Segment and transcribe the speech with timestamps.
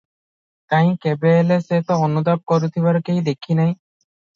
[0.73, 3.81] କାହିଁ, କେବେହେଲେ ସେ ତ ଅନୁତାପ କରୁଥିବାର କେହି ଦେଖିନାହିଁ?